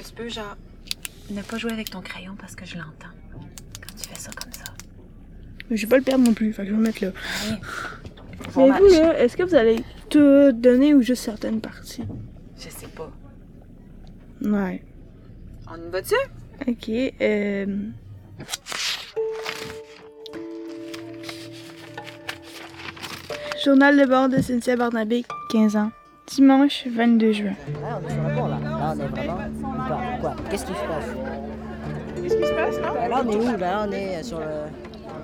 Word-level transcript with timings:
que 0.00 0.06
tu 0.08 0.14
peux, 0.14 0.28
genre, 0.28 0.56
ne 1.30 1.42
pas 1.42 1.58
jouer 1.58 1.72
avec 1.72 1.90
ton 1.90 2.00
crayon 2.00 2.34
parce 2.38 2.54
que 2.54 2.64
je 2.64 2.76
l'entends 2.76 3.14
quand 3.34 3.94
tu 3.96 4.08
fais 4.08 4.18
ça 4.18 4.30
comme 4.32 4.52
ça? 4.52 4.64
Je 5.70 5.82
vais 5.82 5.88
pas 5.88 5.98
le 5.98 6.02
perdre 6.02 6.24
non 6.24 6.34
plus, 6.34 6.52
fait 6.52 6.62
que 6.62 6.68
je 6.68 6.72
vais 6.72 6.78
le 6.78 6.82
mettre 6.82 7.04
là. 7.04 7.12
Oui. 7.48 7.56
Mais 8.56 8.70
vous, 8.78 8.88
là, 8.88 9.20
est-ce 9.20 9.36
que 9.36 9.42
vous 9.42 9.54
allez 9.54 9.84
tout 10.08 10.52
donner 10.52 10.94
ou 10.94 11.02
juste 11.02 11.22
certaines 11.22 11.60
parties? 11.60 12.04
Je 12.56 12.68
sais 12.68 12.88
pas. 12.88 13.10
Ouais. 14.42 14.82
On 15.70 15.76
y 15.76 15.90
va 15.90 16.00
dessus? 16.00 16.14
Ok, 16.66 16.88
euh... 17.20 17.66
Journal 23.64 23.98
de 23.98 24.06
bord 24.06 24.28
de 24.28 24.40
Cynthia 24.40 24.74
Barnabé, 24.74 25.24
15 25.50 25.76
ans. 25.76 25.92
Dimanche 26.30 26.86
22 26.86 27.32
juin. 27.32 27.50
Là, 27.82 27.98
on 28.00 28.06
est 28.08 28.12
sur 28.12 28.22
le 28.22 28.34
pont, 28.36 28.46
là. 28.46 28.56
Là, 28.62 28.94
on 28.94 29.00
est 29.00 29.06
vraiment. 29.08 29.38
Quoi? 30.20 30.34
Qu'est-ce 30.48 30.64
qui 30.66 30.72
se 30.72 30.78
passe? 30.78 31.10
Qu'est-ce 32.22 32.36
qui 32.36 32.46
se 32.46 32.52
passe 32.52 32.80
là? 32.80 33.08
Là, 33.08 33.22
on 33.26 33.30
est 33.30 33.36
où? 33.36 33.56
Là, 33.58 33.86
on 33.88 33.92
est 33.92 34.22
sur 34.22 34.38
le. 34.38 34.46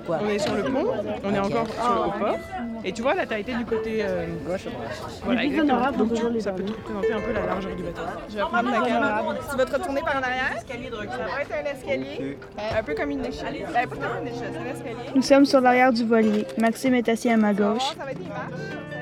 Quoi? 0.05 0.19
On 0.23 0.27
est 0.29 0.39
sur 0.39 0.53
le 0.55 0.63
pont, 0.63 0.85
on 1.23 1.33
est 1.33 1.39
Ok. 1.39 1.45
encore 1.45 1.67
sur 1.69 2.05
le 2.13 2.19
port. 2.19 2.37
Et 2.85 2.91
tu 2.93 3.01
vois, 3.01 3.13
là, 3.15 3.25
t'as 3.25 3.39
été 3.39 3.53
du 3.53 3.65
côté. 3.65 3.99
euh, 4.01 4.25
Gauche 4.45 4.65
ou 4.67 4.69
droite? 4.69 5.21
voilà, 5.23 5.43
exactement. 5.45 5.91
Donc, 5.91 6.13
tu- 6.13 6.29
les 6.29 6.39
ça 6.41 6.51
peut 6.51 6.63
te 6.63 6.71
représenter 6.71 7.13
un 7.13 7.19
peu 7.21 7.33
la 7.33 7.45
largeur 7.45 7.75
du 7.75 7.83
bateau. 7.83 8.01
Je 8.29 8.35
vais 8.35 8.41
prendre 8.41 8.69
la 8.71 8.77
caméra. 8.77 9.21
Tu 9.51 9.57
vas 9.57 9.65
te 9.65 9.73
retourner 9.73 10.01
par 10.01 10.15
en 10.17 10.21
arrière? 10.23 10.53
Ça 10.57 10.73
va 10.73 11.41
être 11.41 11.51
un 11.53 11.75
escalier. 11.77 12.37
Un 12.79 12.83
peu 12.83 12.95
comme 12.95 13.11
une 13.11 13.25
échelle. 13.25 13.55
Euh, 13.67 13.73
pas 13.73 13.87
comme 13.87 14.21
une 14.21 14.27
échelle, 14.33 14.51
c'est 14.53 14.59
un 14.59 14.73
escalier. 14.73 15.11
Nous 15.15 15.21
sommes 15.21 15.45
sur 15.45 15.61
l'arrière 15.61 15.91
du 15.93 16.05
voilier. 16.05 16.45
Maxime 16.57 16.93
est 16.95 17.07
assis 17.09 17.29
à 17.29 17.37
ma 17.37 17.53
gauche. 17.53 17.83
Ça 17.97 18.03
va 18.05 18.11
être. 18.11 18.19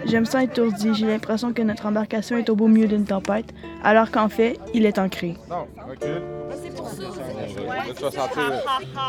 Je 0.07 0.17
me 0.17 0.25
sens 0.25 0.43
étourdi. 0.43 0.93
J'ai 0.93 1.07
l'impression 1.07 1.53
que 1.53 1.61
notre 1.61 1.85
embarcation 1.85 2.37
est 2.37 2.49
au 2.49 2.55
beau 2.55 2.67
milieu 2.67 2.87
d'une 2.87 3.05
tempête, 3.05 3.53
alors 3.83 4.11
qu'en 4.11 4.29
fait, 4.29 4.59
il 4.73 4.85
est 4.85 4.99
ancré. 4.99 5.35
Non. 5.49 5.67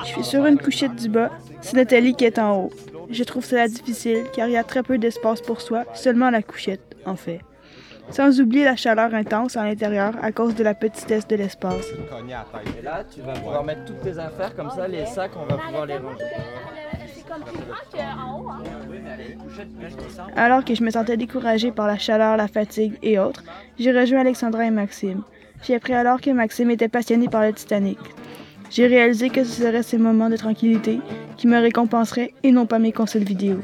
Je 0.04 0.08
suis 0.08 0.24
sur 0.24 0.46
une 0.46 0.58
couchette 0.58 0.96
du 0.96 1.08
bas. 1.08 1.30
C'est 1.60 1.76
Nathalie 1.76 2.14
qui 2.14 2.24
est 2.24 2.38
en 2.38 2.56
haut. 2.56 2.70
Je 3.10 3.22
trouve 3.24 3.44
cela 3.44 3.68
difficile 3.68 4.24
car 4.34 4.48
il 4.48 4.52
y 4.52 4.56
a 4.56 4.64
très 4.64 4.82
peu 4.82 4.98
d'espace 4.98 5.40
pour 5.40 5.60
soi, 5.60 5.84
seulement 5.94 6.30
la 6.30 6.42
couchette, 6.42 6.96
en 7.04 7.16
fait. 7.16 7.40
Sans 8.10 8.40
oublier 8.40 8.64
la 8.64 8.76
chaleur 8.76 9.12
intense 9.14 9.56
à 9.56 9.64
l'intérieur 9.64 10.14
à 10.22 10.30
cause 10.32 10.54
de 10.54 10.62
la 10.62 10.74
petitesse 10.74 11.26
de 11.26 11.36
l'espace. 11.36 11.86
Et 12.78 12.82
là, 12.82 13.04
tu 13.12 13.20
vas 13.20 13.32
pouvoir 13.32 13.64
mettre 13.64 13.84
toutes 13.84 14.00
tes 14.00 14.18
affaires 14.18 14.54
comme 14.54 14.70
ça, 14.70 14.86
les 14.86 15.06
sacs, 15.06 15.32
on 15.36 15.44
va 15.44 15.58
pouvoir 15.58 15.86
les 15.86 15.98
ranger. 15.98 16.24
Alors 20.36 20.64
que 20.64 20.74
je 20.74 20.82
me 20.82 20.90
sentais 20.90 21.16
découragée 21.16 21.72
par 21.72 21.86
la 21.86 21.98
chaleur, 21.98 22.36
la 22.36 22.48
fatigue 22.48 22.98
et 23.02 23.18
autres, 23.18 23.44
j'ai 23.78 23.92
rejoint 23.92 24.20
Alexandra 24.20 24.64
et 24.66 24.70
Maxime. 24.70 25.22
J'ai 25.62 25.74
appris 25.74 25.94
alors 25.94 26.20
que 26.20 26.30
Maxime 26.30 26.70
était 26.70 26.88
passionné 26.88 27.28
par 27.28 27.42
le 27.42 27.52
Titanic. 27.52 27.98
J'ai 28.70 28.86
réalisé 28.86 29.30
que 29.30 29.44
ce 29.44 29.62
seraient 29.62 29.82
ces 29.82 29.98
moments 29.98 30.28
de 30.28 30.36
tranquillité 30.36 31.00
qui 31.36 31.46
me 31.46 31.58
récompenseraient 31.58 32.34
et 32.42 32.50
non 32.50 32.66
pas 32.66 32.78
mes 32.78 32.92
consoles 32.92 33.24
vidéo. 33.24 33.60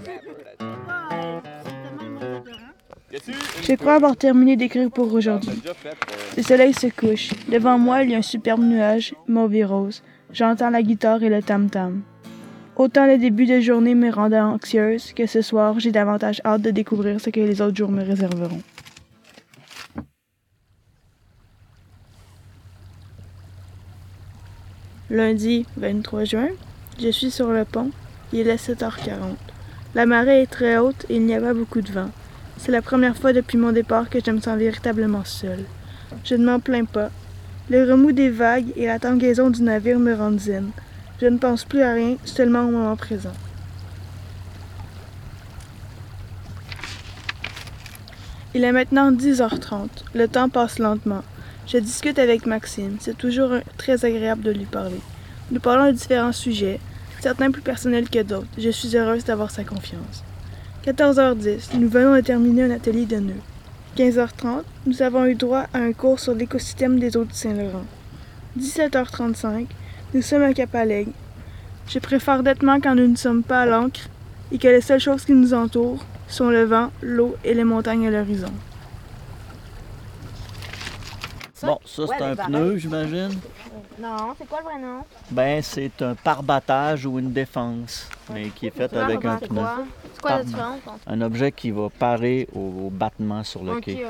Je 3.63 3.75
crois 3.75 3.95
avoir 3.95 4.17
terminé 4.17 4.57
d'écrire 4.57 4.91
pour 4.91 5.13
aujourd'hui. 5.13 5.63
Le 6.37 6.43
soleil 6.43 6.73
se 6.73 6.87
couche. 6.87 7.31
Devant 7.49 7.79
moi, 7.79 8.03
il 8.03 8.11
y 8.11 8.15
a 8.15 8.19
un 8.19 8.23
superbe 8.23 8.63
nuage, 8.63 9.15
mauve 9.29 9.55
et 9.55 9.65
rose. 9.65 10.03
J'entends 10.33 10.71
la 10.71 10.83
guitare 10.83 11.23
et 11.23 11.29
le 11.29 11.43
tam-tam. 11.43 12.03
Autant 12.83 13.07
le 13.07 13.17
début 13.17 13.47
de 13.47 13.61
journée 13.61 13.95
me 13.95 14.11
rendait 14.11 14.41
anxieuse 14.41 15.13
que 15.13 15.27
ce 15.27 15.41
soir, 15.41 15.79
j'ai 15.79 15.93
davantage 15.93 16.43
hâte 16.45 16.63
de 16.63 16.73
découvrir 16.73 17.21
ce 17.21 17.31
que 17.31 17.39
les 17.39 17.61
autres 17.63 17.77
jours 17.77 17.93
me 17.93 18.03
réserveront. 18.03 18.61
Lundi 25.11 25.65
23 25.77 26.25
juin, 26.25 26.49
je 27.01 27.09
suis 27.11 27.31
sur 27.31 27.53
le 27.53 27.65
pont. 27.65 27.93
Il 28.33 28.49
est 28.49 28.57
7h40. 28.57 29.37
La 29.95 30.05
marée 30.05 30.43
est 30.43 30.51
très 30.51 30.77
haute 30.79 31.07
et 31.09 31.15
il 31.15 31.25
n'y 31.25 31.37
a 31.37 31.41
pas 31.41 31.55
beaucoup 31.55 31.83
de 31.83 31.93
vent. 31.93 32.11
C'est 32.57 32.73
la 32.73 32.83
première 32.83 33.17
fois 33.17 33.33
depuis 33.33 33.59
mon 33.59 33.71
départ 33.71 34.11
que 34.11 34.19
je 34.19 34.33
me 34.33 34.41
sens 34.41 34.59
véritablement 34.59 35.25
seule. 35.25 35.67
Je 36.25 36.35
ne 36.35 36.45
m'en 36.45 36.59
plains 36.59 36.87
pas. 36.87 37.11
Le 37.71 37.89
remous 37.89 38.11
des 38.11 38.31
vagues 38.31 38.73
et 38.75 38.87
la 38.87 38.99
tangaison 38.99 39.51
du 39.51 39.63
navire 39.63 40.01
me 40.01 40.15
rendent 40.15 40.41
zen. 40.41 40.73
Je 41.23 41.29
ne 41.29 41.39
pense 41.39 41.65
plus 41.65 41.83
à 41.83 41.93
rien, 41.93 42.17
seulement 42.25 42.65
au 42.65 42.73
moment 42.73 42.97
présent. 42.97 43.31
Il 48.57 48.65
est 48.65 48.73
maintenant 48.73 49.13
10h30. 49.13 49.87
Le 50.17 50.27
temps 50.27 50.49
passe 50.49 50.81
lentement. 50.81 51.23
Je 51.69 51.79
discute 51.79 52.19
avec 52.19 52.45
Maxime. 52.45 52.97
C'est 52.99 53.17
toujours 53.17 53.53
très 53.79 54.05
agréable 54.05 54.43
de 54.43 54.51
lui 54.51 54.65
parler. 54.65 55.01
Nous 55.53 55.61
parlons 55.61 55.87
de 55.87 55.93
différents 55.93 56.33
sujets, 56.33 56.81
certains 57.21 57.53
plus 57.53 57.63
personnels 57.63 58.11
que 58.11 58.25
d'autres. 58.25 58.49
Je 58.59 58.71
suis 58.71 58.97
heureuse 58.97 59.23
d'avoir 59.23 59.53
sa 59.53 59.63
confiance. 59.63 60.25
14h10. 60.85 61.79
Nous 61.79 61.89
venons 61.89 62.17
de 62.17 62.21
terminer 62.21 62.65
un 62.65 62.73
atelier 62.73 63.07
de 63.07 63.19
nœuds. 63.19 63.45
15h30, 63.97 64.65
nous 64.87 65.03
avons 65.03 65.27
eu 65.27 65.37
droit 65.37 65.67
à 65.73 65.79
un 65.79 65.93
cours 65.93 66.19
sur 66.19 66.35
l'écosystème 66.35 66.99
des 66.99 67.17
eaux 67.17 67.27
du 67.27 67.35
Saint-Laurent. 67.35 67.87
17h35, 68.59 69.69
nous 70.15 70.23
sommes 70.23 70.43
à 70.43 70.53
Capalègue. 70.53 71.09
Je 71.89 71.99
préfère 71.99 72.43
nettement 72.43 72.81
quand 72.81 72.95
nous 72.95 73.09
ne 73.09 73.17
sommes 73.17 73.43
pas 73.43 73.63
à 73.63 73.67
l'ancre 73.67 74.09
et 74.51 74.59
que 74.59 74.69
les 74.69 74.81
seules 74.81 75.01
choses 75.01 75.25
qui 75.25 75.33
nous 75.33 75.55
entourent 75.55 76.05
sont 76.29 76.49
le 76.51 76.65
vent, 76.65 76.91
l'eau 77.03 77.37
et 77.45 77.55
les 77.55 77.65
montagnes 77.65 78.07
à 78.07 78.11
l'horizon. 78.11 78.53
Bon, 81.63 81.79
ça 81.85 82.03
c'est 82.09 82.25
un 82.25 82.35
pneu, 82.35 82.77
j'imagine. 82.77 83.31
Non, 84.01 84.35
c'est 84.37 84.49
quoi 84.49 84.59
le 84.61 84.65
vrai 84.65 84.79
nom? 84.81 85.05
Ben, 85.31 85.63
c'est 85.63 86.03
un 86.03 86.15
parbattage 86.15 87.07
ou 87.07 87.19
une 87.21 87.33
défense, 87.33 88.09
mais 88.33 88.49
qui 88.49 88.67
est 88.67 88.71
fait 88.71 88.93
avec 88.97 89.25
un 89.25 89.37
pneu. 89.37 89.63
C'est 90.15 90.21
quoi 90.21 90.39
la 90.39 90.45
différence? 90.45 90.81
Un 91.07 91.21
objet 91.21 91.53
qui 91.53 91.71
va 91.71 91.89
parer 91.89 92.49
au, 92.53 92.87
au 92.87 92.91
battement 92.91 93.45
sur 93.45 93.63
le 93.63 93.81
quai. 93.81 94.05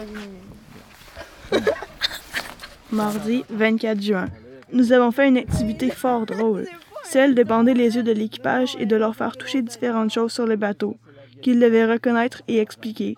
Mardi 2.91 3.45
24 3.51 4.01
juin. 4.01 4.29
Nous 4.73 4.93
avons 4.93 5.11
fait 5.11 5.29
une 5.29 5.37
activité 5.39 5.91
fort 5.91 6.27
drôle, 6.27 6.67
celle 7.05 7.35
de 7.35 7.43
bander 7.43 7.75
les 7.75 7.97
yeux 7.97 8.03
de 8.03 8.13
l'équipage 8.13 8.77
et 8.79 8.87
de 8.87 8.97
leur 8.97 9.15
faire 9.15 9.37
toucher 9.37 9.63
différentes 9.63 10.13
choses 10.13 10.33
sur 10.33 10.47
le 10.47 10.57
bateau, 10.57 10.97
qu'ils 11.43 11.59
devaient 11.59 11.85
reconnaître 11.87 12.41
et 12.49 12.59
expliquer. 12.61 13.17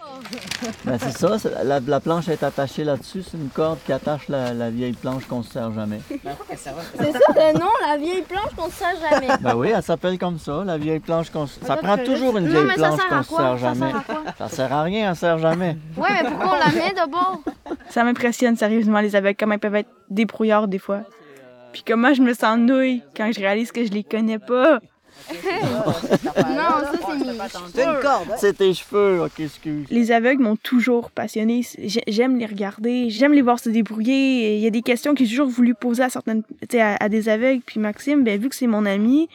Ben, 0.84 0.98
c'est 0.98 1.12
ça, 1.16 1.38
c'est- 1.38 1.53
la, 1.64 1.78
la 1.81 2.00
planche 2.00 2.28
est 2.28 2.43
attachée 2.43 2.82
là-dessus, 2.82 3.22
c'est 3.22 3.37
une 3.37 3.50
corde 3.50 3.78
qui 3.84 3.93
attache 3.93 4.28
la, 4.28 4.54
la 4.54 4.70
vieille 4.70 4.94
planche 4.94 5.26
qu'on 5.26 5.38
ne 5.41 5.43
sert 5.44 5.72
jamais. 5.72 6.00
C'est 6.56 6.56
ça 6.66 6.72
le 7.53 7.59
nom, 7.59 7.69
la 7.87 7.97
vieille 7.98 8.22
planche 8.22 8.54
qu'on 8.56 8.66
ne 8.66 8.72
sert 8.72 8.94
jamais. 9.10 9.28
Ben 9.43 9.54
oui, 9.54 9.69
elle 9.76 9.82
s'appelle 9.82 10.19
comme 10.19 10.38
ça, 10.38 10.62
la 10.64 10.78
vieille 10.78 11.00
planche 11.00 11.31
qu'on 11.31 11.44
s- 11.44 11.59
Ça 11.66 11.76
prend 11.76 11.98
toujours 11.98 12.37
une 12.38 12.48
vieille 12.48 12.66
ça 12.70 12.75
planche 12.88 13.00
qu'on 13.09 13.16
ne 13.19 13.22
quoi? 13.25 13.38
sert 13.38 13.59
Ça 13.59 13.75
jamais. 13.75 13.91
sert 13.93 14.16
à? 14.26 14.32
Ça 14.38 14.48
sert 14.56 14.72
à 14.72 14.82
rien, 14.82 15.04
elle 15.04 15.10
ne 15.10 15.14
sert 15.14 15.38
jamais. 15.38 15.76
Ouais, 15.97 16.09
mais 16.22 16.31
pourquoi 16.31 16.56
on 16.56 16.59
la 16.75 16.82
met 16.84 16.93
d'abord? 16.94 17.41
Ça 17.91 18.03
m'impressionne 18.04 18.56
sérieusement 18.56 19.00
les 19.00 19.14
aveugles, 19.14 19.37
comment 19.38 19.54
ils 19.54 19.60
peuvent 19.60 19.75
être 19.76 19.91
débrouillards 20.09 20.66
des 20.69 20.78
fois. 20.78 21.03
Puis 21.75 21.83
comment 21.87 22.15
je 22.15 22.23
me 22.23 22.33
sens 22.33 22.57
nouille 22.59 23.03
quand 23.15 23.31
je 23.31 23.41
réalise 23.41 23.71
que 23.73 23.85
je 23.85 23.91
les 23.93 24.03
connais 24.05 24.39
pas. 24.39 24.81
Non, 25.31 25.93
ça 26.81 26.93
c'est 27.07 27.15
mis. 27.17 27.39
C'est 27.73 27.85
une 27.85 28.01
corde, 28.01 28.31
hein? 28.33 28.37
C'est 28.39 28.57
tes 28.57 28.75
cheveux, 28.75 29.23
ok, 29.23 29.41
excuse. 29.41 29.87
Les 29.91 30.11
aveugles 30.12 30.43
m'ont 30.43 30.57
toujours 30.57 31.11
passionné. 31.11 31.62
J'ai- 31.79 32.03
J'aime 32.09 32.39
les 32.39 32.47
regarder, 32.47 33.11
j'aime 33.11 33.33
les 33.33 33.43
voir 33.43 33.59
se 33.59 33.69
débrouiller. 33.71 34.57
Il 34.57 34.61
y 34.62 34.67
a 34.67 34.71
des 34.71 34.83
questions 34.83 35.15
que 35.15 35.25
j'ai 35.25 35.31
toujours 35.31 35.49
voulu 35.49 35.75
poser 35.75 36.03
à 36.03 36.09
certaines, 36.11 36.43
tu 36.43 36.67
sais, 36.73 36.81
à, 36.81 36.97
à 37.01 37.09
des 37.09 37.29
aveugles. 37.29 37.62
Puis 37.65 37.79
Maxime, 37.81 38.25
ben, 38.25 38.41
vu 38.41 38.49
que 38.49 38.55
c'est 38.56 38.67
mon 38.67 38.87
ami, 38.87 39.29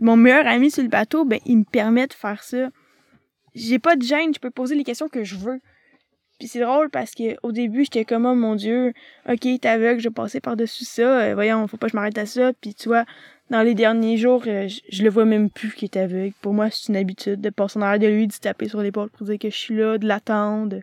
mon 0.00 0.16
meilleur 0.16 0.46
ami 0.46 0.70
sur 0.70 0.82
le 0.82 0.88
bateau, 0.88 1.24
ben, 1.24 1.38
il 1.46 1.58
me 1.58 1.64
permet 1.64 2.06
de 2.06 2.14
faire 2.14 2.42
ça. 2.42 2.68
J'ai 3.54 3.78
pas 3.78 3.96
de 3.96 4.02
gêne, 4.02 4.34
je 4.34 4.38
peux 4.40 4.50
poser 4.50 4.74
les 4.74 4.84
questions 4.84 5.08
que 5.08 5.24
je 5.24 5.36
veux. 5.36 5.60
Puis 6.38 6.48
c'est 6.48 6.60
drôle 6.60 6.90
parce 6.90 7.14
que 7.14 7.36
au 7.42 7.52
début, 7.52 7.84
j'étais 7.84 8.04
comme, 8.04 8.26
oh 8.26 8.34
mon 8.34 8.56
Dieu, 8.56 8.92
ok, 9.28 9.40
t'es 9.40 9.66
aveugle, 9.66 10.00
je 10.00 10.08
vais 10.08 10.14
passer 10.14 10.40
par-dessus 10.40 10.84
ça. 10.84 11.20
Euh, 11.20 11.34
voyons, 11.34 11.66
faut 11.66 11.78
pas 11.78 11.86
que 11.86 11.92
je 11.92 11.96
m'arrête 11.96 12.18
à 12.18 12.26
ça. 12.26 12.52
Puis 12.60 12.74
tu 12.74 12.88
vois, 12.88 13.04
dans 13.50 13.62
les 13.62 13.74
derniers 13.74 14.16
jours, 14.16 14.42
euh, 14.46 14.68
je, 14.68 14.80
je 14.90 15.02
le 15.02 15.10
vois 15.10 15.24
même 15.24 15.48
plus 15.48 15.72
qu'il 15.72 15.86
est 15.86 15.96
aveugle. 15.96 16.34
Pour 16.42 16.52
moi, 16.52 16.68
c'est 16.70 16.88
une 16.88 16.96
habitude 16.96 17.40
de 17.40 17.50
passer 17.50 17.78
en 17.78 17.82
arrière 17.82 18.00
de 18.10 18.14
lui, 18.14 18.26
de 18.26 18.32
se 18.32 18.40
taper 18.40 18.68
sur 18.68 18.80
l'épaule 18.82 19.08
pour 19.10 19.26
dire 19.26 19.38
que 19.38 19.48
je 19.48 19.56
suis 19.56 19.76
là, 19.76 19.98
de 19.98 20.06
l'attendre. 20.06 20.76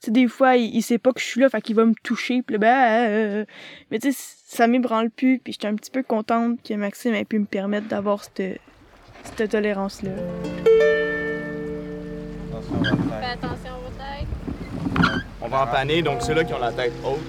Tu 0.00 0.06
sais, 0.06 0.10
des 0.10 0.28
fois, 0.28 0.56
il, 0.56 0.74
il 0.74 0.82
sait 0.82 0.98
pas 0.98 1.12
que 1.12 1.20
je 1.20 1.26
suis 1.26 1.40
là, 1.40 1.50
fait 1.50 1.60
qu'il 1.60 1.76
va 1.76 1.84
me 1.84 1.92
toucher, 2.02 2.42
puis 2.42 2.54
là, 2.54 2.58
ben, 2.58 3.10
euh, 3.10 3.44
mais 3.90 3.98
tu 3.98 4.12
sais, 4.12 4.34
ça 4.46 4.66
m'ébranle 4.66 5.10
plus, 5.10 5.38
puis 5.38 5.52
j'étais 5.52 5.68
un 5.68 5.74
petit 5.74 5.90
peu 5.90 6.02
contente 6.02 6.58
que 6.66 6.72
Maxime 6.72 7.14
ait 7.14 7.26
pu 7.26 7.38
me 7.38 7.44
permettre 7.44 7.86
d'avoir 7.86 8.24
cette, 8.24 8.60
cette 9.22 9.50
tolérance-là. 9.50 10.12
attention, 13.22 13.79
on 15.42 15.48
va 15.48 15.62
empanner, 15.62 16.02
donc 16.02 16.22
ceux-là 16.22 16.44
qui 16.44 16.54
ont 16.54 16.58
la 16.58 16.72
tête 16.72 16.92
haute. 17.04 17.20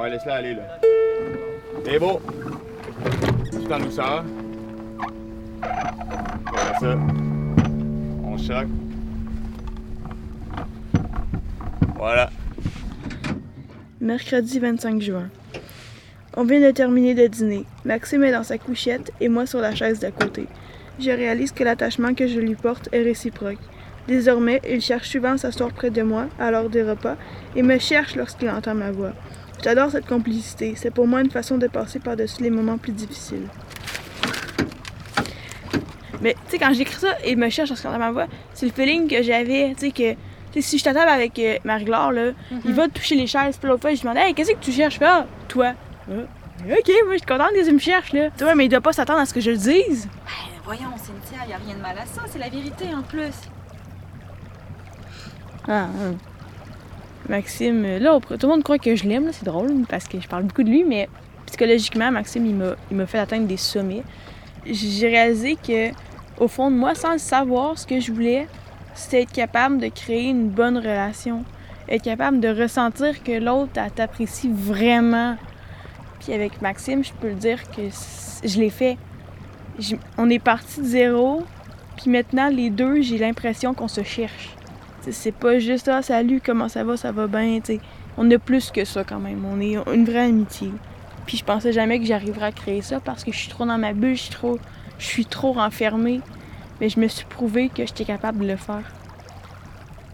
Ouais, 0.00 0.10
laisse-la 0.10 0.34
aller, 0.34 0.54
là. 0.54 0.78
C'est 1.84 1.98
beau. 1.98 2.20
Tout 3.50 3.72
en 3.72 3.78
douceur. 3.80 4.24
Voilà 5.60 6.78
ça. 6.80 6.98
On 8.24 8.38
choque. 8.38 8.68
Voilà. 11.96 12.30
mercredi 14.00 14.58
25 14.58 15.00
juin. 15.00 15.28
On 16.36 16.44
vient 16.44 16.60
de 16.60 16.70
terminer 16.70 17.14
de 17.14 17.26
dîner. 17.26 17.64
Maxime 17.84 18.24
est 18.24 18.32
dans 18.32 18.42
sa 18.42 18.58
couchette 18.58 19.12
et 19.20 19.28
moi 19.28 19.46
sur 19.46 19.60
la 19.60 19.74
chaise 19.74 20.00
d'à 20.00 20.10
côté. 20.10 20.46
Je 20.98 21.10
réalise 21.10 21.52
que 21.52 21.64
l'attachement 21.64 22.14
que 22.14 22.26
je 22.26 22.40
lui 22.40 22.54
porte 22.54 22.88
est 22.92 23.02
réciproque. 23.02 23.58
Désormais, 24.06 24.60
il 24.68 24.80
cherche 24.80 25.08
souvent 25.08 25.32
à 25.32 25.38
s'asseoir 25.38 25.72
près 25.72 25.90
de 25.90 26.02
moi 26.02 26.26
à 26.38 26.50
l'heure 26.50 26.68
des 26.68 26.82
repas 26.82 27.16
et 27.56 27.62
me 27.62 27.78
cherche 27.78 28.16
lorsqu'il 28.16 28.50
entend 28.50 28.74
ma 28.74 28.90
voix. 28.90 29.12
J'adore 29.62 29.90
cette 29.90 30.06
complicité. 30.06 30.74
C'est 30.76 30.90
pour 30.90 31.06
moi 31.06 31.22
une 31.22 31.30
façon 31.30 31.56
de 31.56 31.66
passer 31.66 31.98
par-dessus 31.98 32.42
les 32.42 32.50
moments 32.50 32.76
plus 32.76 32.92
difficiles. 32.92 33.48
Mais 36.20 36.34
tu 36.34 36.52
sais, 36.52 36.58
quand 36.58 36.72
j'écris 36.72 37.00
ça, 37.00 37.16
il 37.26 37.36
me 37.38 37.48
cherche 37.48 37.70
lorsqu'il 37.70 37.88
entend 37.88 37.98
ma 37.98 38.12
voix, 38.12 38.26
c'est 38.52 38.66
le 38.66 38.72
feeling 38.72 39.08
que 39.08 39.22
j'avais, 39.22 39.74
tu 39.74 39.86
sais, 39.86 39.90
que 39.90 40.12
tu 40.52 40.62
sais, 40.62 40.68
si 40.68 40.78
je 40.78 40.84
t'attends 40.84 41.08
avec 41.08 41.38
euh, 41.38 41.58
Marie-Laure, 41.64 42.12
là, 42.12 42.30
il 42.64 42.72
va 42.74 42.86
toucher 42.88 43.16
les 43.16 43.26
chaises. 43.26 43.56
Puis 43.56 43.68
l'autre 43.68 43.82
fois, 43.82 43.92
je 43.92 44.00
demande, 44.02 44.18
hey, 44.18 44.34
qu'est-ce 44.34 44.52
que 44.52 44.60
tu 44.60 44.70
cherches? 44.70 44.94
Je 44.94 44.98
fais, 45.00 45.06
ah, 45.06 45.26
toi? 45.48 45.72
Ah, 46.08 46.12
ok, 46.62 46.92
moi, 47.04 47.12
je 47.12 47.16
suis 47.16 47.26
contente 47.26 47.48
qu'ils 47.52 47.74
me 47.74 47.78
cherchent, 47.80 48.12
là. 48.12 48.30
Tu 48.38 48.44
vois, 48.44 48.54
mais 48.54 48.66
il 48.66 48.68
doit 48.68 48.80
pas 48.80 48.92
s'attendre 48.92 49.18
à 49.18 49.26
ce 49.26 49.34
que 49.34 49.40
je 49.40 49.50
le 49.50 49.56
dise. 49.56 50.08
Ben, 50.08 50.30
voyons, 50.64 50.90
Cynthia, 50.96 51.44
y 51.48 51.52
a 51.52 51.56
rien 51.56 51.74
de 51.74 51.80
mal 51.80 51.98
à 51.98 52.06
ça. 52.06 52.22
C'est 52.30 52.38
la 52.38 52.48
vérité 52.48 52.84
en 52.94 53.02
plus. 53.02 53.34
Ah, 55.66 55.84
hein. 55.84 56.14
Maxime, 57.28 57.98
là, 57.98 58.20
tout 58.20 58.36
le 58.42 58.48
monde 58.48 58.62
croit 58.62 58.78
que 58.78 58.94
je 58.94 59.04
l'aime, 59.04 59.30
c'est 59.32 59.44
drôle, 59.44 59.84
parce 59.88 60.06
que 60.06 60.20
je 60.20 60.28
parle 60.28 60.42
beaucoup 60.42 60.62
de 60.62 60.68
lui, 60.68 60.84
mais 60.84 61.08
psychologiquement, 61.46 62.10
Maxime, 62.10 62.44
il 62.90 62.96
m'a, 62.96 63.06
fait 63.06 63.18
atteindre 63.18 63.46
des 63.46 63.56
sommets. 63.56 64.02
J'ai 64.66 65.08
réalisé 65.08 65.56
que, 65.56 65.90
au 66.38 66.48
fond 66.48 66.70
de 66.70 66.76
moi, 66.76 66.94
sans 66.94 67.12
le 67.12 67.18
savoir, 67.18 67.78
ce 67.78 67.86
que 67.86 67.98
je 67.98 68.12
voulais, 68.12 68.46
c'était 68.94 69.22
être 69.22 69.32
capable 69.32 69.78
de 69.78 69.88
créer 69.88 70.28
une 70.28 70.48
bonne 70.48 70.76
relation. 70.76 71.44
Être 71.88 72.02
capable 72.02 72.40
de 72.40 72.48
ressentir 72.48 73.22
que 73.22 73.32
l'autre 73.32 73.72
t'apprécie 73.94 74.50
vraiment. 74.52 75.36
Puis 76.20 76.32
avec 76.32 76.60
Maxime, 76.60 77.04
je 77.04 77.12
peux 77.12 77.28
le 77.28 77.34
dire 77.34 77.62
que 77.70 77.82
je 78.44 78.58
l'ai 78.58 78.70
fait. 78.70 78.98
On 80.18 80.28
est 80.28 80.38
parti 80.38 80.80
de 80.80 80.86
zéro, 80.86 81.42
puis 81.96 82.10
maintenant, 82.10 82.48
les 82.48 82.68
deux, 82.68 83.00
j'ai 83.00 83.18
l'impression 83.18 83.72
qu'on 83.72 83.88
se 83.88 84.02
cherche. 84.02 84.54
T'sais, 85.04 85.12
c'est 85.12 85.32
pas 85.32 85.58
juste 85.58 85.88
ah 85.88 86.00
salut 86.00 86.40
comment 86.42 86.70
ça 86.70 86.82
va 86.82 86.96
ça 86.96 87.12
va 87.12 87.26
bien 87.26 87.60
tu 87.60 87.74
sais. 87.74 87.80
on 88.16 88.30
a 88.30 88.38
plus 88.38 88.70
que 88.70 88.86
ça 88.86 89.04
quand 89.04 89.18
même. 89.18 89.44
On 89.44 89.60
est 89.60 89.76
une 89.94 90.06
vraie 90.06 90.24
amitié. 90.24 90.70
Puis 91.26 91.36
je 91.36 91.44
pensais 91.44 91.72
jamais 91.74 91.98
que 92.00 92.06
j'arriverais 92.06 92.46
à 92.46 92.52
créer 92.52 92.80
ça 92.80 93.00
parce 93.00 93.22
que 93.22 93.30
je 93.30 93.36
suis 93.36 93.50
trop 93.50 93.66
dans 93.66 93.76
ma 93.76 93.92
bulle 93.92 94.16
je 94.16 94.22
suis 94.22 94.30
trop 94.30 94.58
je 94.98 95.04
suis 95.06 95.26
trop 95.26 95.52
renfermée. 95.52 96.22
Mais 96.80 96.88
je 96.88 96.98
me 96.98 97.06
suis 97.08 97.26
prouvé 97.26 97.68
que 97.68 97.84
j'étais 97.84 98.06
capable 98.06 98.38
de 98.40 98.46
le 98.48 98.56
faire. 98.56 98.90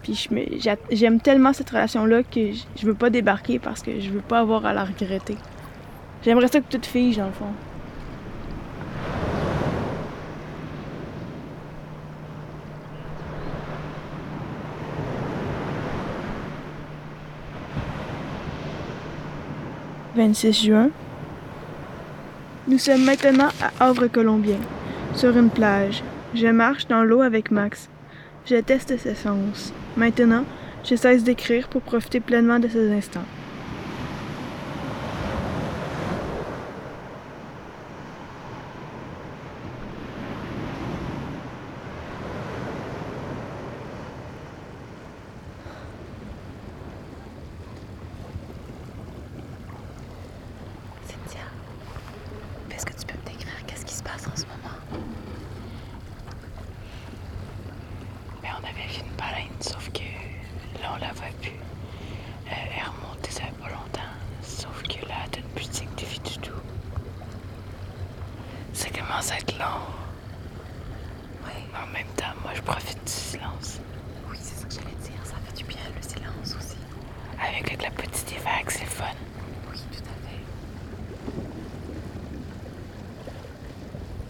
Puis 0.03 0.29
j'aime 0.91 1.21
tellement 1.21 1.53
cette 1.53 1.71
relation 1.71 2.05
là 2.05 2.25
que 2.25 2.53
je- 2.53 2.65
je 2.77 2.87
veux 2.87 2.95
pas 2.95 3.11
débarquer 3.11 3.61
parce 3.61 3.83
que 3.83 4.01
je 4.01 4.11
veux 4.11 4.21
pas 4.23 4.41
avoir 4.41 4.67
à 4.67 4.73
la 4.73 4.85
regretter. 4.85 5.37
J'aimerais 6.25 6.49
ça 6.49 6.61
que 6.61 6.69
toute 6.69 6.87
fille 6.87 7.17
dans 7.17 7.27
le 7.27 7.33
fond 7.33 7.53
«26 20.21 20.53
juin. 20.67 20.91
Nous 22.69 22.77
sommes 22.77 23.05
maintenant 23.07 23.49
à 23.63 23.87
Havre-Colombien, 23.89 24.59
sur 25.15 25.35
une 25.35 25.49
plage. 25.49 26.03
Je 26.35 26.49
marche 26.49 26.87
dans 26.89 27.03
l'eau 27.05 27.23
avec 27.23 27.51
Max. 27.51 27.89
Je 28.45 28.57
teste 28.57 28.99
ses 28.99 29.15
sens. 29.15 29.73
Maintenant, 29.97 30.45
je 30.85 30.95
cesse 30.95 31.25
d'écrire 31.25 31.69
pour 31.69 31.81
profiter 31.81 32.21
pleinement 32.21 32.59
de 32.59 32.69
ces 32.69 32.93
instants. 32.93 33.25
Cynthia, 51.07 51.41
est-ce 52.75 52.87
que 52.87 52.93
tu 52.93 53.07
peux 53.07 53.19
me 53.19 53.25
décrire 53.27 53.53
qu'est-ce 53.67 53.85
qui 53.85 53.95
se 53.95 54.03
passe 54.03 54.27
en 54.27 54.37
ce 54.37 54.45
moment? 54.45 54.77
Ben, 58.43 58.49
on 58.61 58.65
avait 58.65 58.89
vu 58.89 59.01
une 59.01 59.17
baleine, 59.17 59.57
sauf 59.61 59.91
que 59.93 60.80
là, 60.80 60.80
on 60.95 60.99
la 60.99 61.13
voit 61.13 61.27
plus. 61.41 61.51
Euh, 61.51 62.51
elle 62.51 62.79
est 62.79 62.83
remontée, 62.83 63.31
ça 63.31 63.43
fait 63.43 63.53
pas 63.63 63.69
longtemps. 63.69 64.11
Sauf 64.43 64.83
que 64.83 65.07
là, 65.07 65.15
elle 65.25 65.31
donne 65.43 65.51
plus 65.55 65.69
de 65.69 65.75
signe 65.75 65.95
de 65.97 66.05
vie 66.05 66.21
du 66.21 66.39
tout. 66.39 66.61
Ça 68.73 68.89
commence 68.91 69.31
à 69.33 69.37
être 69.37 69.59
long. 69.59 69.83
Oui, 71.45 71.53
Mais 71.73 71.79
en 71.79 71.87
même 71.93 72.07
temps, 72.17 72.35
moi, 72.43 72.53
je 72.55 72.63
profite 72.63 73.03
du 73.05 73.13
silence. 73.13 73.81
oui, 74.31 74.39
c'est 74.41 74.61
ça 74.61 74.67
que 74.67 74.75
j'allais 74.75 74.97
dire. 75.03 75.21
Ça 75.25 75.35
fait 75.47 75.57
du 75.57 75.65
bien, 75.65 75.81
le 75.95 76.03
silence 76.03 76.57
aussi. 76.59 76.77
Avec 77.41 77.79
clapotis 77.79 78.25
des 78.25 78.39
vagues, 78.39 78.69
c'est 78.71 78.81
le 78.85 78.87
fun. 78.91 79.05
Oui, 79.71 79.79
tout 79.93 80.05
à 80.05 80.17
fait. 80.29 80.43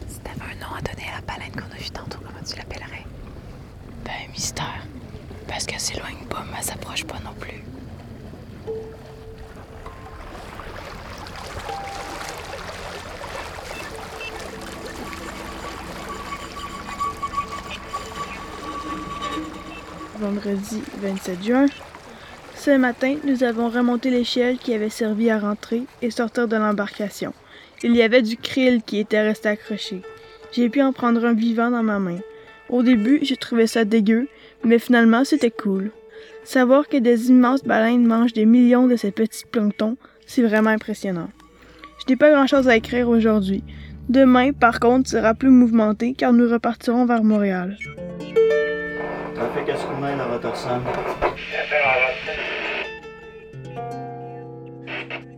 Si 0.07 0.19
t'avais 0.19 0.51
un 0.51 0.55
nom 0.55 0.73
à 0.75 0.81
donner 0.81 1.07
à 1.09 1.15
la 1.15 1.21
baleine 1.21 1.51
qu'on 1.51 1.71
a 1.73 1.77
vue 1.77 1.89
tantôt, 1.91 2.19
comment 2.19 2.43
tu 2.45 2.55
l'appellerais? 2.55 3.05
Ben, 4.05 4.29
mystère. 4.31 4.80
Parce 5.51 5.65
qu'elle 5.65 5.81
s'éloigne 5.81 6.25
pas, 6.29 6.45
mais 6.49 6.59
elle 6.59 6.63
s'approche 6.63 7.03
pas 7.03 7.17
non 7.25 7.33
plus. 7.37 7.61
Vendredi 20.19 20.81
27 20.99 21.43
juin. 21.43 21.65
Ce 22.55 22.71
matin, 22.71 23.17
nous 23.25 23.43
avons 23.43 23.67
remonté 23.67 24.09
l'échelle 24.09 24.57
qui 24.57 24.73
avait 24.73 24.89
servi 24.89 25.29
à 25.29 25.37
rentrer 25.37 25.83
et 26.01 26.11
sortir 26.11 26.47
de 26.47 26.55
l'embarcation. 26.55 27.33
Il 27.83 27.93
y 27.93 28.01
avait 28.01 28.21
du 28.21 28.37
krill 28.37 28.81
qui 28.83 28.99
était 28.99 29.21
resté 29.21 29.49
accroché. 29.49 30.01
J'ai 30.53 30.69
pu 30.69 30.81
en 30.81 30.93
prendre 30.93 31.25
un 31.25 31.33
vivant 31.33 31.69
dans 31.69 31.83
ma 31.83 31.99
main. 31.99 32.19
Au 32.69 32.83
début, 32.83 33.19
j'ai 33.21 33.35
trouvé 33.35 33.67
ça 33.67 33.83
dégueu, 33.83 34.29
mais 34.63 34.79
finalement, 34.79 35.23
c'était 35.23 35.51
cool. 35.51 35.91
Savoir 36.43 36.87
que 36.87 36.97
des 36.97 37.29
immenses 37.29 37.63
baleines 37.63 38.05
mangent 38.05 38.33
des 38.33 38.45
millions 38.45 38.87
de 38.87 38.95
ces 38.95 39.11
petits 39.11 39.45
planctons, 39.45 39.97
c'est 40.25 40.43
vraiment 40.43 40.69
impressionnant. 40.69 41.29
Je 41.99 42.11
n'ai 42.11 42.17
pas 42.17 42.31
grand-chose 42.31 42.67
à 42.67 42.75
écrire 42.75 43.09
aujourd'hui. 43.09 43.63
Demain, 44.09 44.51
par 44.51 44.79
contre, 44.79 45.09
sera 45.09 45.33
plus 45.33 45.49
mouvementé 45.49 46.13
car 46.13 46.33
nous 46.33 46.49
repartirons 46.49 47.05
vers 47.05 47.23
Montréal. 47.23 47.77
Trafic. 49.35 49.71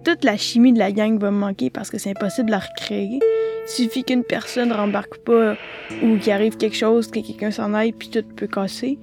Toute 0.03 0.23
la 0.23 0.37
chimie 0.37 0.73
de 0.73 0.79
la 0.79 0.91
gang 0.91 1.17
va 1.19 1.31
me 1.31 1.37
manquer 1.37 1.69
parce 1.69 1.89
que 1.89 1.97
c'est 1.97 2.11
impossible 2.11 2.47
de 2.47 2.51
la 2.51 2.59
recréer. 2.59 3.19
Il 3.65 3.69
suffit 3.69 4.03
qu'une 4.03 4.23
personne 4.23 4.71
rembarque 4.71 5.17
pas 5.19 5.55
ou 6.03 6.17
qu'il 6.17 6.31
arrive 6.31 6.57
quelque 6.57 6.75
chose, 6.75 7.07
que 7.07 7.19
quelqu'un 7.19 7.51
s'en 7.51 7.73
aille, 7.73 7.93
puis 7.93 8.09
tout 8.09 8.23
peut 8.35 8.47
casser. 8.47 8.99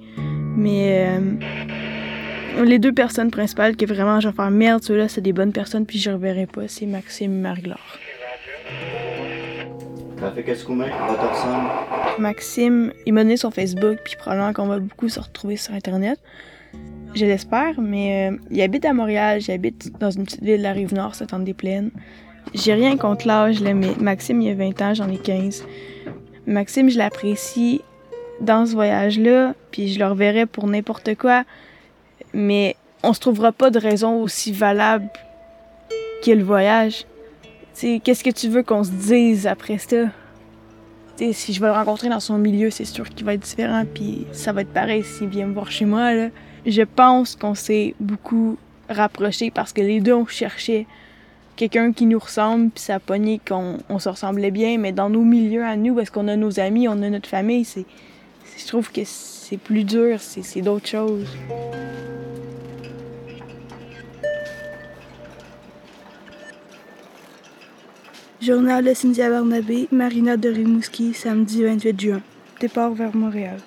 Mais 0.55 1.07
euh, 1.09 2.63
les 2.63 2.79
deux 2.79 2.93
personnes 2.93 3.31
principales 3.31 3.75
que 3.75 3.85
vraiment 3.85 4.19
je 4.19 4.29
vais 4.29 4.35
faire 4.35 4.51
merde, 4.51 4.83
ceux-là, 4.83 5.07
c'est 5.07 5.21
des 5.21 5.33
bonnes 5.33 5.53
personnes, 5.53 5.85
puis 5.85 5.97
je 5.97 6.11
reverrai 6.11 6.45
pas. 6.45 6.67
C'est 6.67 6.85
Maxime 6.85 7.31
et 7.31 7.41
Marie-Laure. 7.41 7.97
Trafic 10.17 10.49
à 10.49 10.55
Scoumain, 10.55 10.89
Rotterdam. 11.07 11.67
Maxime, 12.19 12.93
il 13.07 13.13
m'a 13.13 13.23
donné 13.23 13.37
son 13.37 13.49
Facebook, 13.49 13.97
puis 14.03 14.15
probablement 14.15 14.53
qu'on 14.53 14.67
va 14.67 14.79
beaucoup 14.79 15.09
se 15.09 15.19
retrouver 15.19 15.57
sur 15.57 15.73
Internet. 15.73 16.19
Je 17.15 17.25
l'espère, 17.25 17.81
mais 17.81 18.29
euh, 18.29 18.37
il 18.51 18.61
habite 18.61 18.85
à 18.85 18.93
Montréal, 18.93 19.41
j'habite 19.41 19.91
dans 19.99 20.11
une 20.11 20.23
petite 20.25 20.43
ville 20.43 20.59
de 20.59 20.63
la 20.63 20.73
Rive-Nord, 20.73 21.15
Saint-Anne-des-Plaines. 21.15 21.91
J'ai 22.53 22.73
rien 22.73 22.97
contre 22.97 23.27
l'âge, 23.27 23.61
mais 23.61 23.95
Maxime, 23.99 24.41
il 24.41 24.51
a 24.51 24.55
20 24.55 24.81
ans, 24.81 24.93
j'en 24.93 25.09
ai 25.09 25.17
15. 25.17 25.65
Maxime, 26.47 26.89
je 26.89 26.97
l'apprécie 26.97 27.81
dans 28.41 28.65
ce 28.65 28.73
voyage-là, 28.73 29.53
puis 29.71 29.87
je 29.93 29.99
le 29.99 30.07
reverrai 30.07 30.45
pour 30.45 30.67
n'importe 30.67 31.15
quoi, 31.15 31.43
mais 32.33 32.75
on 33.03 33.13
se 33.13 33.19
trouvera 33.19 33.51
pas 33.51 33.69
de 33.69 33.79
raison 33.79 34.21
aussi 34.21 34.51
valable 34.51 35.07
que 36.23 36.31
le 36.31 36.43
voyage. 36.43 37.05
Qu'est-ce 37.79 38.23
que 38.23 38.29
tu 38.31 38.49
veux 38.49 38.63
qu'on 38.63 38.83
se 38.83 38.91
dise 38.91 39.47
après 39.47 39.77
ça? 39.77 40.07
T'sais, 41.15 41.33
si 41.33 41.53
je 41.53 41.61
vais 41.61 41.67
le 41.67 41.73
rencontrer 41.73 42.09
dans 42.09 42.19
son 42.19 42.37
milieu, 42.37 42.69
c'est 42.69 42.85
sûr 42.85 43.09
qu'il 43.09 43.25
va 43.25 43.33
être 43.35 43.41
différent, 43.41 43.83
puis 43.91 44.25
ça 44.31 44.51
va 44.51 44.61
être 44.61 44.73
pareil 44.73 45.03
s'il 45.03 45.29
vient 45.29 45.47
me 45.47 45.53
voir 45.53 45.71
chez 45.71 45.85
moi. 45.85 46.11
Je 46.65 46.81
pense 46.81 47.35
qu'on 47.35 47.55
s'est 47.55 47.95
beaucoup 47.99 48.57
rapprochés 48.89 49.51
parce 49.51 49.73
que 49.73 49.81
les 49.81 50.01
deux, 50.01 50.13
on 50.13 50.27
cherchait 50.27 50.85
quelqu'un 51.55 51.93
qui 51.93 52.05
nous 52.05 52.19
ressemble, 52.19 52.69
puis 52.69 52.83
ça 52.83 52.95
a 52.95 52.99
pogné 52.99 53.39
qu'on 53.45 53.77
on 53.89 53.99
se 53.99 54.09
ressemblait 54.09 54.51
bien, 54.51 54.77
mais 54.77 54.91
dans 54.91 55.09
nos 55.09 55.23
milieux 55.23 55.63
à 55.63 55.75
nous, 55.75 55.95
parce 55.95 56.09
qu'on 56.09 56.27
a 56.27 56.35
nos 56.35 56.59
amis, 56.59 56.87
on 56.87 57.01
a 57.03 57.09
notre 57.09 57.29
famille, 57.29 57.65
c'est, 57.65 57.85
je 58.57 58.67
trouve 58.67 58.91
que 58.91 59.01
c'est 59.05 59.57
plus 59.57 59.83
dur, 59.83 60.19
c'est, 60.19 60.61
d'autres 60.61 60.87
choses. 60.87 61.27
Journal 68.41 68.83
de 68.83 68.93
Cynthia 68.93 69.29
Barnabé, 69.29 69.87
Marina 69.91 70.35
de 70.35 70.49
Rimouski, 70.49 71.13
samedi 71.13 71.63
28 71.63 72.01
juin. 72.01 72.21
Départ 72.59 72.93
vers 72.93 73.15
Montréal. 73.15 73.57